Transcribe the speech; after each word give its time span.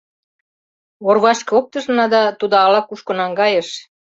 Орвашке 1.07 1.51
оптышна, 1.59 2.05
да 2.13 2.21
тудо 2.39 2.55
ала-кушко 2.65 3.11
наҥгайыш». 3.21 3.69